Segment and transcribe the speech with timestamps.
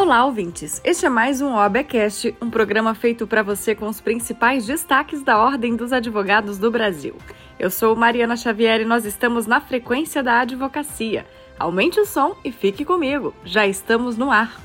[0.00, 0.80] Olá, ouvintes!
[0.82, 5.38] Este é mais um OABcast, um programa feito para você com os principais destaques da
[5.38, 7.14] Ordem dos Advogados do Brasil.
[7.58, 11.26] Eu sou Mariana Xavier e nós estamos na frequência da advocacia.
[11.58, 14.58] Aumente o som e fique comigo, já estamos no ar.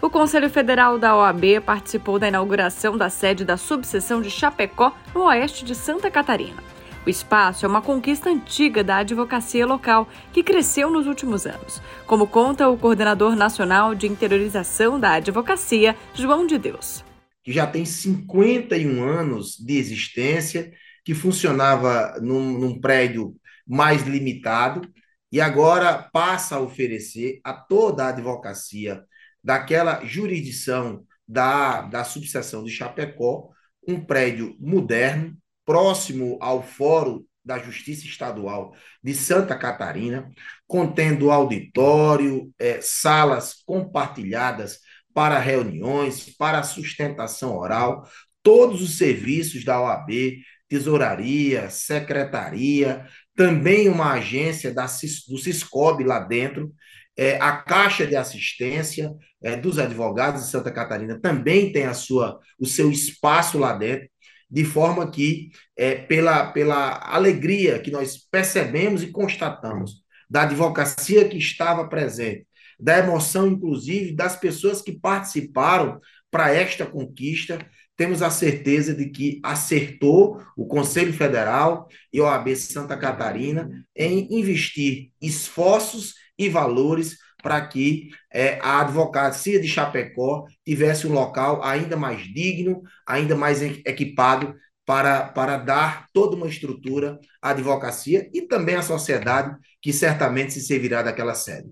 [0.00, 5.24] O Conselho Federal da OAB participou da inauguração da sede da subseção de Chapecó, no
[5.24, 6.75] oeste de Santa Catarina.
[7.06, 12.26] O espaço é uma conquista antiga da advocacia local, que cresceu nos últimos anos, como
[12.26, 17.04] conta o coordenador nacional de interiorização da advocacia, João de Deus.
[17.44, 20.72] Que já tem 51 anos de existência,
[21.04, 24.82] que funcionava num, num prédio mais limitado
[25.30, 29.04] e agora passa a oferecer a toda a advocacia
[29.44, 33.50] daquela jurisdição da, da subseção de Chapecó
[33.86, 40.30] um prédio moderno, próximo ao Fórum da Justiça Estadual de Santa Catarina,
[40.66, 44.78] contendo auditório, é, salas compartilhadas
[45.12, 48.08] para reuniões, para sustentação oral,
[48.42, 56.72] todos os serviços da OAB, tesouraria, secretaria, também uma agência da, do Ciscob lá dentro,
[57.16, 59.12] é, a Caixa de Assistência
[59.42, 64.08] é, dos Advogados de Santa Catarina também tem a sua, o seu espaço lá dentro
[64.50, 71.36] de forma que, é, pela, pela alegria que nós percebemos e constatamos da advocacia que
[71.36, 72.46] estava presente,
[72.78, 77.58] da emoção, inclusive, das pessoas que participaram para esta conquista,
[77.96, 84.28] temos a certeza de que acertou o Conselho Federal e a OAB Santa Catarina em
[84.38, 91.96] investir esforços e valores para que é, a advocacia de Chapecó tivesse um local ainda
[91.96, 98.76] mais digno, ainda mais equipado para, para dar toda uma estrutura à advocacia e também
[98.76, 101.68] à sociedade, que certamente se servirá daquela sede.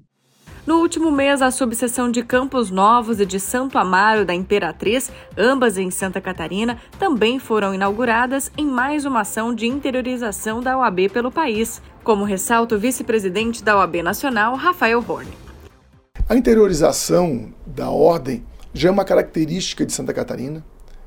[0.66, 5.76] No último mês, a subseção de Campos Novos e de Santo Amaro da Imperatriz, ambas
[5.76, 11.30] em Santa Catarina, também foram inauguradas em mais uma ação de interiorização da OAB pelo
[11.30, 15.43] país, como ressalta o vice-presidente da OAB Nacional, Rafael Horne.
[16.26, 18.42] A interiorização da ordem
[18.72, 20.64] já é uma característica de Santa Catarina,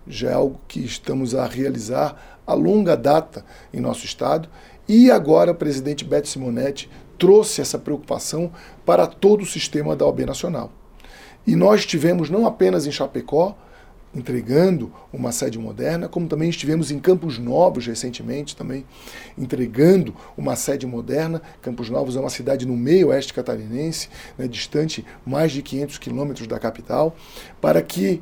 [0.07, 4.47] já é algo que estamos a realizar a longa data em nosso estado,
[4.87, 6.87] e agora o presidente Beto Simonetti
[7.17, 8.51] trouxe essa preocupação
[8.85, 10.71] para todo o sistema da OAB Nacional.
[11.47, 13.57] E nós tivemos não apenas em Chapecó,
[14.13, 18.85] entregando uma sede moderna, como também estivemos em Campos Novos recentemente, também
[19.37, 21.41] entregando uma sede moderna.
[21.61, 26.47] Campos Novos é uma cidade no meio oeste catarinense, né, distante mais de 500 quilômetros
[26.47, 27.15] da capital,
[27.61, 28.21] para que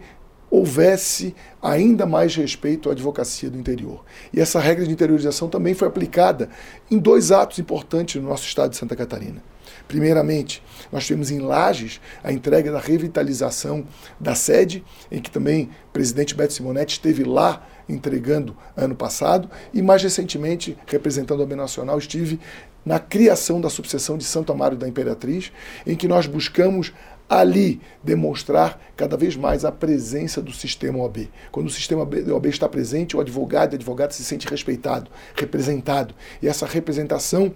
[0.50, 4.04] houvesse ainda mais respeito à advocacia do interior.
[4.32, 6.50] E essa regra de interiorização também foi aplicada
[6.90, 9.42] em dois atos importantes no nosso estado de Santa Catarina.
[9.88, 13.86] Primeiramente, nós tivemos em Lages a entrega da revitalização
[14.20, 19.82] da sede, em que também o presidente Beto Simonetti esteve lá entregando ano passado, e
[19.82, 22.40] mais recentemente, representando a Nacional, estive
[22.84, 25.52] na criação da subseção de Santo Amaro da Imperatriz,
[25.86, 26.94] em que nós buscamos
[27.28, 31.30] ali demonstrar cada vez mais a presença do sistema OAB.
[31.52, 36.14] Quando o sistema OAB está presente, o advogado e a advogada se sente respeitado, representado.
[36.42, 37.52] E essa representação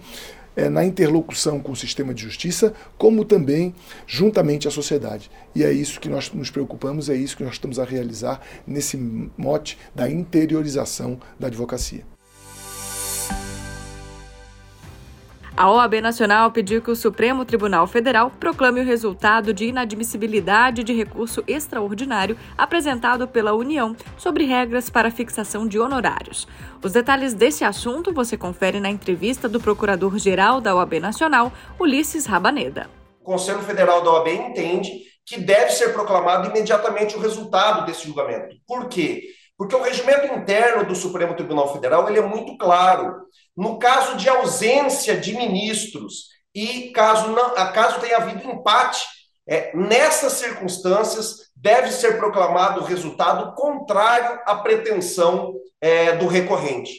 [0.56, 3.74] é, na interlocução com o sistema de justiça, como também
[4.06, 5.30] juntamente à sociedade.
[5.54, 8.96] E é isso que nós nos preocupamos, é isso que nós estamos a realizar nesse
[9.36, 12.04] mote da interiorização da advocacia.
[15.60, 20.94] A OAB Nacional pediu que o Supremo Tribunal Federal proclame o resultado de inadmissibilidade de
[20.94, 26.48] recurso extraordinário apresentado pela União sobre regras para fixação de honorários.
[26.82, 32.88] Os detalhes desse assunto você confere na entrevista do Procurador-Geral da OAB Nacional, Ulisses Rabaneda.
[33.20, 34.90] O Conselho Federal da OAB entende
[35.26, 38.56] que deve ser proclamado imediatamente o resultado desse julgamento.
[38.66, 39.24] Por quê?
[39.60, 43.26] Porque o regimento interno do Supremo Tribunal Federal ele é muito claro.
[43.54, 49.04] No caso de ausência de ministros e caso, não, caso tenha havido empate,
[49.46, 56.94] é, nessas circunstâncias deve ser proclamado o resultado contrário à pretensão é, do recorrente.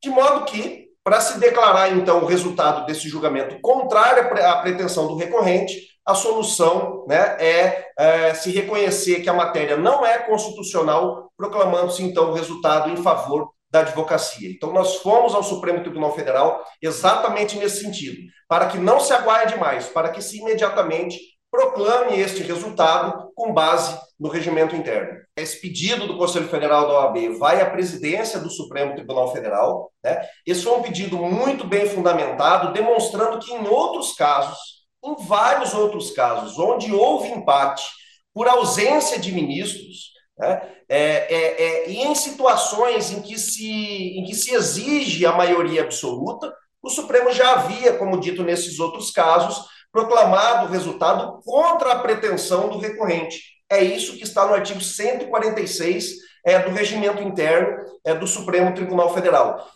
[0.00, 5.16] De modo que, para se declarar então o resultado desse julgamento contrário à pretensão do
[5.16, 12.02] recorrente, a solução né, é, é, se reconhecer que a matéria não é constitucional, proclamando-se
[12.02, 14.50] então o resultado em favor da advocacia.
[14.50, 18.16] Então, nós fomos ao Supremo Tribunal Federal exatamente nesse sentido,
[18.48, 21.18] para que não se aguarde mais, para que se imediatamente
[21.50, 25.18] proclame este resultado com base no regimento interno.
[25.36, 29.92] Esse pedido do Conselho Federal da OAB vai à presidência do Supremo Tribunal Federal.
[30.02, 30.26] Né?
[30.46, 34.58] Esse foi um pedido muito bem fundamentado, demonstrando que em outros casos,
[35.04, 37.84] em vários outros casos, onde houve empate
[38.34, 40.62] por ausência de ministros, né?
[40.88, 45.82] É, é, é, e em situações em que, se, em que se exige a maioria
[45.82, 46.52] absoluta,
[46.82, 52.68] o Supremo já havia, como dito nesses outros casos, proclamado o resultado contra a pretensão
[52.68, 53.40] do recorrente.
[53.68, 59.12] É isso que está no artigo 146 é, do regimento interno é, do Supremo Tribunal
[59.12, 59.66] Federal.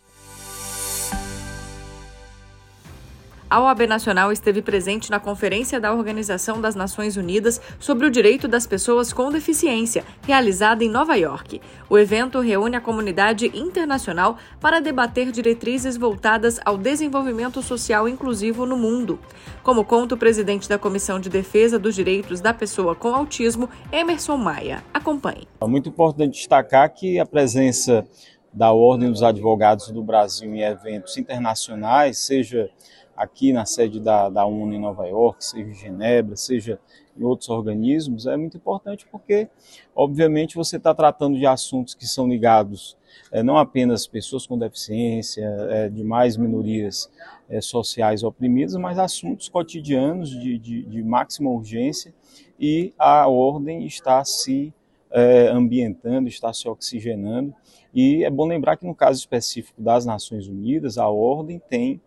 [3.50, 8.46] A OAB Nacional esteve presente na Conferência da Organização das Nações Unidas sobre o Direito
[8.46, 11.60] das Pessoas com Deficiência, realizada em Nova York.
[11.88, 18.76] O evento reúne a comunidade internacional para debater diretrizes voltadas ao desenvolvimento social inclusivo no
[18.76, 19.18] mundo.
[19.64, 24.36] Como conta o presidente da Comissão de Defesa dos Direitos da Pessoa com Autismo, Emerson
[24.36, 24.84] Maia.
[24.94, 25.48] Acompanhe.
[25.60, 28.06] É muito importante destacar que a presença
[28.52, 32.70] da Ordem dos Advogados do Brasil em eventos internacionais, seja
[33.16, 36.80] aqui na sede da, da ONU em Nova York, seja em Genebra, seja
[37.16, 39.48] em outros organismos, é muito importante porque,
[39.94, 42.96] obviamente, você está tratando de assuntos que são ligados
[43.30, 47.10] é, não apenas pessoas com deficiência, é, demais minorias
[47.48, 52.14] é, sociais oprimidas, mas assuntos cotidianos de, de, de, máxima urgência
[52.58, 54.72] e a ordem está se
[55.10, 57.54] é, ambientando, está se oxigenando.
[57.92, 62.00] E é bom lembrar que no caso específico das Nações Unidas, a ordem tem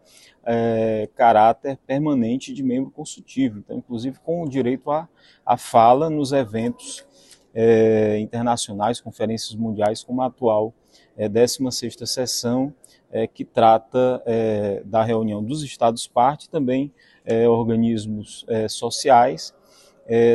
[0.46, 5.08] é, caráter permanente de membro consultivo, então, inclusive com o direito à,
[5.46, 7.06] à fala nos eventos
[7.54, 10.74] é, internacionais, conferências mundiais, como a atual
[11.16, 12.74] é, 16ª sessão,
[13.12, 16.92] é, que trata é, da reunião dos Estados-parte, também
[17.24, 19.54] é, organismos é, sociais,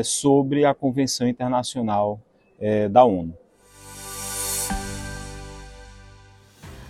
[0.02, 2.22] sobre a Convenção Internacional
[2.90, 3.36] da ONU.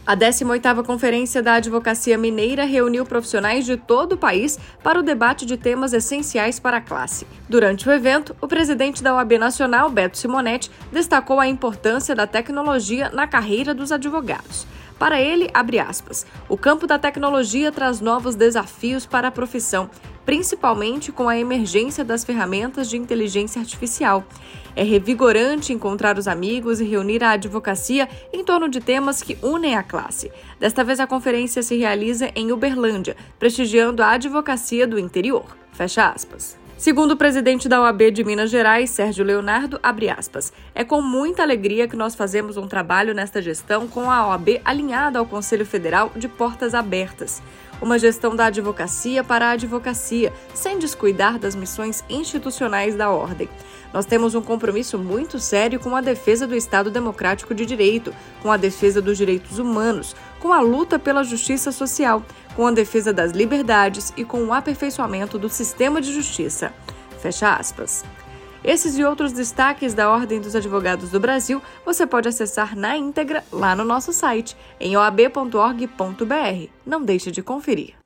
[0.08, 5.44] A 18ª Conferência da Advocacia Mineira reuniu profissionais de todo o país para o debate
[5.44, 7.26] de temas essenciais para a classe.
[7.46, 13.10] Durante o evento, o presidente da OAB Nacional, Beto Simonetti, destacou a importância da tecnologia
[13.10, 14.66] na carreira dos advogados.
[14.98, 19.90] Para ele, abre aspas, o campo da tecnologia traz novos desafios para a profissão,
[20.28, 24.22] principalmente com a emergência das ferramentas de inteligência artificial.
[24.76, 29.74] É revigorante encontrar os amigos e reunir a advocacia em torno de temas que unem
[29.74, 30.30] a classe.
[30.60, 35.46] Desta vez, a conferência se realiza em Uberlândia, prestigiando a advocacia do interior.
[35.72, 36.58] Fecha aspas.
[36.78, 39.80] Segundo o presidente da OAB de Minas Gerais, Sérgio Leonardo,
[40.16, 44.60] aspas, é com muita alegria que nós fazemos um trabalho nesta gestão com a OAB
[44.64, 47.42] alinhada ao Conselho Federal de portas abertas.
[47.82, 53.48] Uma gestão da advocacia para a advocacia, sem descuidar das missões institucionais da ordem.
[53.92, 58.52] Nós temos um compromisso muito sério com a defesa do Estado Democrático de Direito, com
[58.52, 62.22] a defesa dos direitos humanos, com a luta pela justiça social,
[62.58, 66.72] com a defesa das liberdades e com o aperfeiçoamento do sistema de justiça.
[67.20, 68.04] Fecha aspas.
[68.64, 73.44] Esses e outros destaques da Ordem dos Advogados do Brasil você pode acessar na íntegra
[73.52, 76.68] lá no nosso site, em oab.org.br.
[76.84, 77.97] Não deixe de conferir.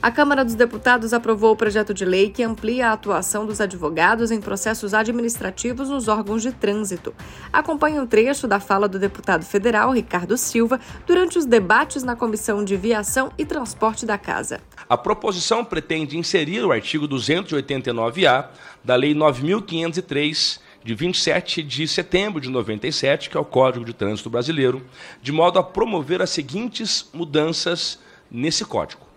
[0.00, 4.30] A Câmara dos Deputados aprovou o projeto de lei que amplia a atuação dos advogados
[4.30, 7.12] em processos administrativos nos órgãos de trânsito.
[7.52, 12.64] Acompanhe um trecho da fala do deputado federal Ricardo Silva durante os debates na Comissão
[12.64, 14.60] de Viação e Transporte da Casa.
[14.88, 18.50] A proposição pretende inserir o artigo 289-A
[18.84, 24.30] da Lei 9503 de 27 de setembro de 97, que é o Código de Trânsito
[24.30, 24.80] Brasileiro,
[25.20, 27.98] de modo a promover as seguintes mudanças
[28.30, 29.07] nesse código.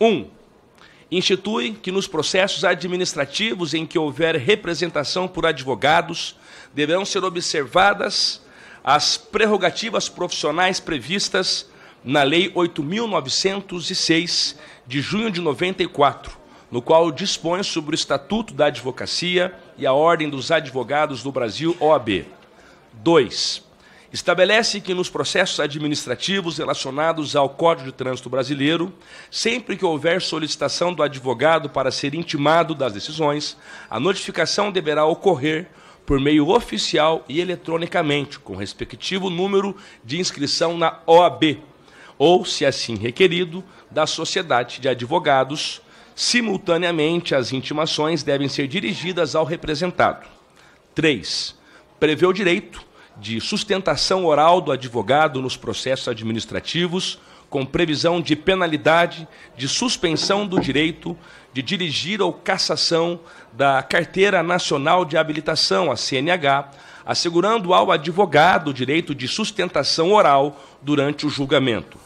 [0.00, 0.06] 1.
[0.06, 0.26] Um,
[1.10, 6.36] institui que nos processos administrativos em que houver representação por advogados
[6.74, 8.42] deverão ser observadas
[8.82, 11.66] as prerrogativas profissionais previstas
[12.04, 16.36] na Lei 8.906 de junho de 94,
[16.70, 21.76] no qual dispõe sobre o Estatuto da Advocacia e a Ordem dos Advogados do Brasil,
[21.80, 22.26] OAB.
[22.92, 23.65] 2
[24.16, 28.90] estabelece que nos processos administrativos relacionados ao Código de Trânsito Brasileiro,
[29.30, 33.58] sempre que houver solicitação do advogado para ser intimado das decisões,
[33.90, 35.68] a notificação deverá ocorrer
[36.06, 41.58] por meio oficial e eletronicamente, com respectivo número de inscrição na OAB,
[42.16, 45.82] ou, se assim requerido, da Sociedade de Advogados.
[46.14, 50.26] Simultaneamente, as intimações devem ser dirigidas ao representado.
[50.94, 51.54] 3.
[52.00, 52.86] Prevê o direito
[53.20, 57.18] de sustentação oral do advogado nos processos administrativos
[57.48, 61.16] com previsão de penalidade de suspensão do direito
[61.52, 63.18] de dirigir ou cassação
[63.50, 66.70] da Carteira Nacional de Habilitação, a CNH,
[67.06, 72.05] assegurando ao advogado o direito de sustentação oral durante o julgamento.